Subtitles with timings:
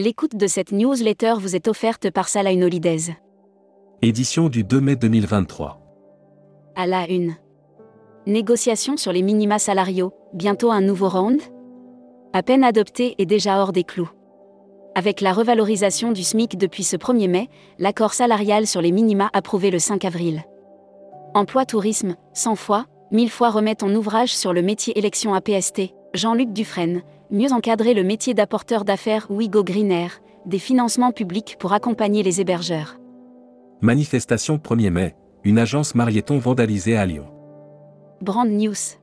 [0.00, 3.16] L'écoute de cette newsletter vous est offerte par Salah Holidays.
[4.00, 5.80] Édition du 2 mai 2023.
[6.76, 7.34] À la une.
[8.24, 11.40] Négociations sur les minima salariaux, bientôt un nouveau round?
[12.32, 14.08] À peine adopté et déjà hors des clous.
[14.94, 17.48] Avec la revalorisation du SMIC depuis ce 1er mai,
[17.80, 20.44] l'accord salarial sur les minima approuvé le 5 avril.
[21.34, 26.52] Emploi tourisme, 100 fois, 1000 fois remettent en ouvrage sur le métier élection APST, Jean-Luc
[26.52, 30.08] Dufresne, mieux encadrer le métier d'apporteur d'affaires Wigo Greener,
[30.46, 32.96] des financements publics pour accompagner les hébergeurs.
[33.80, 37.26] Manifestation 1er mai, une agence Marieton vandalisée à Lyon.
[38.20, 38.96] Brand News.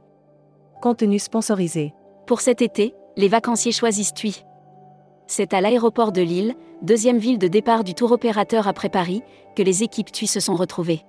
[0.82, 1.94] Contenu sponsorisé.
[2.28, 4.44] Pour cet été, les vacanciers choisissent TUI.
[5.28, 9.22] C'est à l'aéroport de Lille, deuxième ville de départ du tour opérateur après Paris,
[9.56, 11.02] que les équipes TUI se sont retrouvées.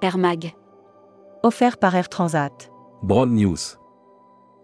[0.00, 0.52] Air Mag.
[1.42, 2.70] Offert par Air Transat.
[3.02, 3.56] Broad News.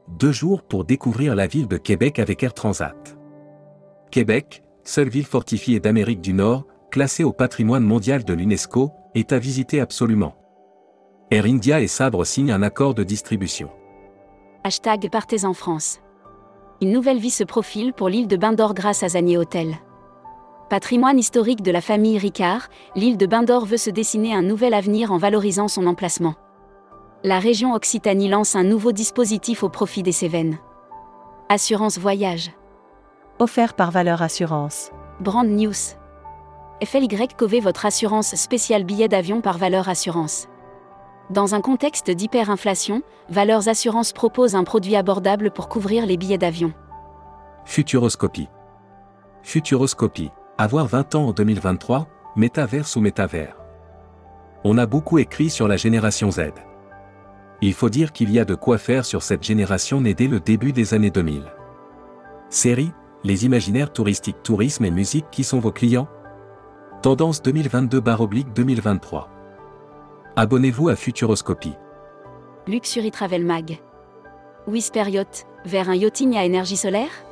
[0.09, 3.16] Deux jours pour découvrir la ville de Québec avec Air Transat.
[4.11, 9.38] Québec, seule ville fortifiée d'Amérique du Nord, classée au patrimoine mondial de l'UNESCO, est à
[9.38, 10.37] visiter absolument.
[11.30, 13.71] Air India et Sabre signent un accord de distribution.
[14.63, 16.01] Hashtag Partez en France.
[16.83, 19.74] Une nouvelle vie se profile pour l'île de Bain d'Or grâce à Zanier Hôtel.
[20.68, 24.74] Patrimoine historique de la famille Ricard, l'île de Bain d'Or veut se dessiner un nouvel
[24.74, 26.35] avenir en valorisant son emplacement.
[27.27, 30.59] La région Occitanie lance un nouveau dispositif au profit des Cévennes.
[31.49, 32.51] Assurance voyage.
[33.39, 34.91] Offert par Valeur Assurance.
[35.21, 35.73] Brand News.
[36.85, 40.49] FLY Cové votre assurance spéciale billet d'avion par Valeur Assurance.
[41.30, 46.75] Dans un contexte d'hyperinflation, Valeurs Assurance propose un produit abordable pour couvrir les billets d'avion.
[47.65, 48.51] Futuroscopie.
[49.43, 50.30] Futuroscopie.
[50.59, 53.57] Avoir 20 ans en 2023, métaverse ou métavers.
[54.63, 56.52] On a beaucoup écrit sur la génération Z.
[57.66, 60.38] Il faut dire qu'il y a de quoi faire sur cette génération née dès le
[60.38, 61.45] début des années 2000.
[62.51, 66.06] Série, les imaginaires touristiques, tourisme et musique qui sont vos clients?
[67.00, 69.28] Tendance 2022-2023.
[70.37, 71.72] Abonnez-vous à Futuroscopie.
[72.66, 73.81] Luxury Travel Mag.
[74.66, 77.25] Whisper Yacht, vers un yachting à énergie solaire?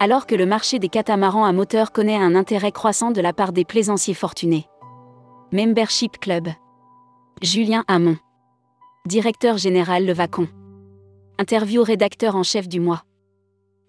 [0.00, 3.52] Alors que le marché des catamarans à moteur connaît un intérêt croissant de la part
[3.52, 4.66] des plaisanciers fortunés.
[5.52, 6.48] Membership Club.
[7.40, 8.16] Julien Hamon.
[9.06, 10.48] Directeur général Le Vacon.
[11.38, 13.02] Interview rédacteur en chef du mois.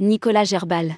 [0.02, 0.96] Nicolas Gerbal.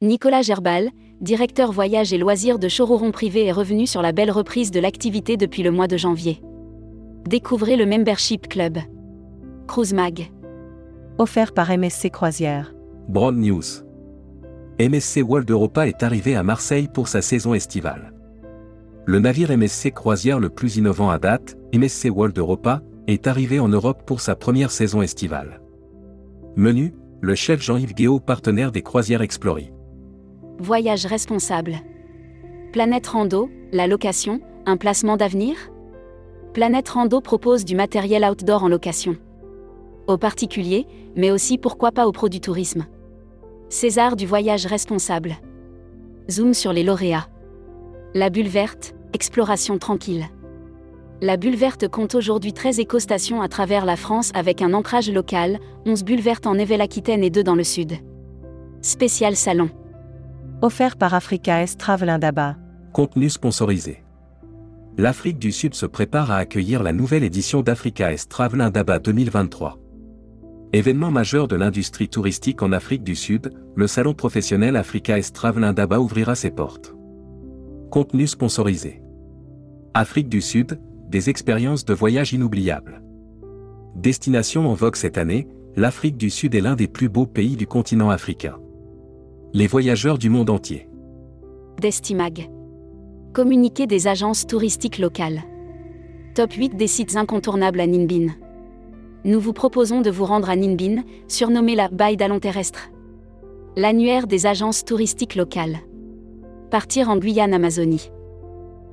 [0.00, 0.88] Nicolas Gerbal,
[1.20, 5.36] directeur voyage et loisirs de Chororon Privé est revenu sur la belle reprise de l'activité
[5.36, 6.40] depuis le mois de janvier.
[7.26, 8.78] Découvrez le Membership Club.
[9.66, 10.30] Cruise Mag.
[11.18, 12.72] Offert par MSC Croisière.
[13.10, 13.84] Broad News.
[14.80, 18.14] MSC World Europa est arrivé à Marseille pour sa saison estivale.
[19.04, 23.68] Le navire MSC croisière le plus innovant à date, MSC World Europa, est arrivé en
[23.68, 25.62] Europe pour sa première saison estivale.
[26.56, 29.72] Menu, le chef Jean-Yves Guéot partenaire des croisières Explory.
[30.58, 31.76] Voyage responsable.
[32.72, 35.56] Planète Rando, la location, un placement d'avenir?
[36.52, 39.16] Planète Rando propose du matériel outdoor en location.
[40.06, 40.86] Aux particuliers,
[41.16, 42.84] mais aussi pourquoi pas aux pros du tourisme.
[43.70, 45.36] César du voyage responsable.
[46.30, 47.28] Zoom sur les lauréats.
[48.14, 50.26] La bulle verte, exploration tranquille.
[51.20, 55.58] La bulle verte compte aujourd'hui 13 écostations à travers la France avec un ancrage local,
[55.84, 57.94] 11 bulles vertes en Nouvelle-Aquitaine et 2 dans le sud.
[58.82, 59.68] Spécial salon.
[60.62, 62.56] Offert par Africa S Travel Indaba.
[62.92, 64.04] Contenu sponsorisé.
[64.96, 69.76] L'Afrique du Sud se prépare à accueillir la nouvelle édition d'Africa S Travel Indaba 2023.
[70.72, 75.64] Événement majeur de l'industrie touristique en Afrique du Sud, le salon professionnel Africa Est Travel
[75.64, 76.94] Indaba ouvrira ses portes.
[77.90, 79.02] Contenu sponsorisé.
[79.94, 83.02] Afrique du Sud, des expériences de voyage inoubliables.
[83.94, 87.66] Destination en vogue cette année, l'Afrique du Sud est l'un des plus beaux pays du
[87.66, 88.58] continent africain.
[89.52, 90.88] Les voyageurs du monde entier.
[91.80, 92.50] Destimag.
[93.32, 95.42] Communiqué des agences touristiques locales.
[96.34, 98.28] Top 8 des sites incontournables à Ninbin
[99.24, 102.90] nous vous proposons de vous rendre à Ninbin, surnommée la Baille d'Allons terrestre.
[103.76, 105.78] L'annuaire des agences touristiques locales.
[106.70, 108.10] Partir en Guyane Amazonie.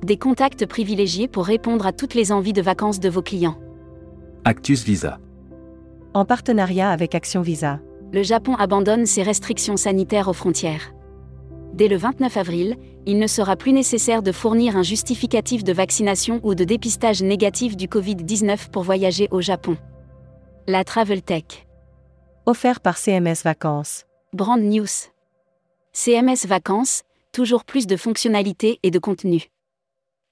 [0.04, 3.58] Des contacts privilégiés pour répondre à toutes les envies de vacances de vos clients.
[4.44, 5.18] Actus Visa.
[6.14, 7.80] En partenariat avec Action Visa.
[8.12, 10.92] Le Japon abandonne ses restrictions sanitaires aux frontières.
[11.74, 16.40] Dès le 29 avril, il ne sera plus nécessaire de fournir un justificatif de vaccination
[16.42, 19.76] ou de dépistage négatif du Covid-19 pour voyager au Japon.
[20.66, 21.66] La Travel Tech.
[22.46, 24.04] Offert par CMS Vacances.
[24.32, 24.86] Brand News.
[25.92, 27.02] CMS Vacances,
[27.32, 29.50] toujours plus de fonctionnalités et de contenu.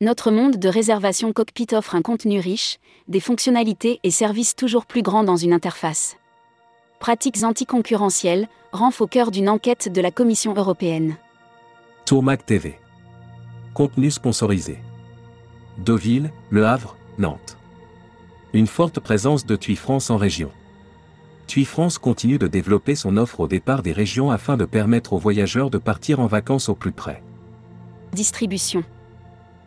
[0.01, 5.03] Notre monde de réservation cockpit offre un contenu riche, des fonctionnalités et services toujours plus
[5.03, 6.17] grands dans une interface.
[6.99, 11.17] Pratiques anticoncurrentielles, renf au cœur d'une enquête de la Commission européenne.
[12.07, 12.77] Tourmac TV.
[13.73, 14.79] Contenu sponsorisé.
[15.79, 17.57] Deauville, Le Havre, Nantes.
[18.53, 20.51] Une forte présence de TUI France en région.
[21.47, 25.19] TUI France continue de développer son offre au départ des régions afin de permettre aux
[25.19, 27.23] voyageurs de partir en vacances au plus près.
[28.13, 28.83] Distribution.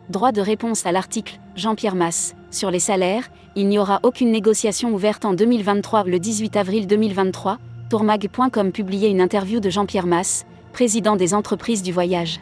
[0.08, 2.34] Droit de réponse à l'article Jean-Pierre Masse.
[2.50, 6.04] Sur les salaires, il n'y aura aucune négociation ouverte en 2023.
[6.04, 7.58] Le 18 avril 2023,
[7.90, 12.40] tourmag.com publiait une interview de Jean-Pierre Masse, président des entreprises du voyage.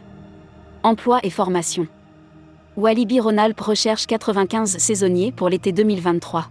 [0.85, 1.89] Emploi et formation.
[2.77, 6.49] Walibi Rhône-Alpes recherche 95 saisonniers pour l'été 2023.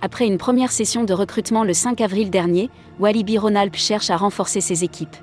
[0.00, 4.62] Après une première session de recrutement le 5 avril dernier, Walibi Rhône-Alpes cherche à renforcer
[4.62, 5.16] ses équipes.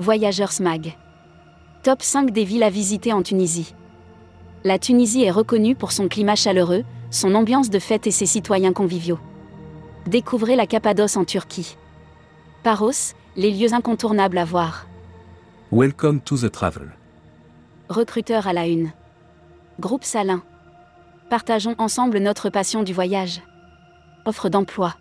[0.00, 0.98] Voyageurs Mag.
[1.82, 3.72] Top 5 des villes à visiter en Tunisie.
[4.64, 8.72] La Tunisie est reconnue pour son climat chaleureux, son ambiance de fête et ses citoyens
[8.72, 9.20] conviviaux.
[10.06, 11.76] Découvrez la Cappadoce en Turquie.
[12.64, 14.86] Paros, les lieux incontournables à voir.
[15.70, 16.90] Welcome to the travel.
[17.88, 18.90] Recruteur à la une.
[19.78, 20.42] Groupe Salin.
[21.30, 23.42] Partageons ensemble notre passion du voyage.
[24.24, 24.96] Offre d'emploi.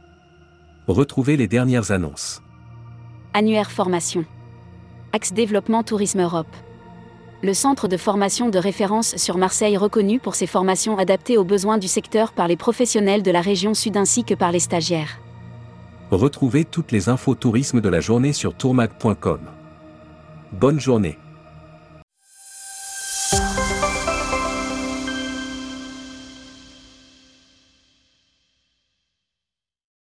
[0.88, 2.42] Retrouvez les dernières annonces.
[3.34, 4.24] Annuaire formation.
[5.14, 6.56] Axe développement Tourisme Europe.
[7.44, 11.78] Le centre de formation de référence sur Marseille reconnu pour ses formations adaptées aux besoins
[11.78, 15.20] du secteur par les professionnels de la région sud ainsi que par les stagiaires.
[16.10, 19.40] Retrouvez toutes les infos tourisme de la journée sur tourmac.com.
[20.52, 21.20] Bonne journée.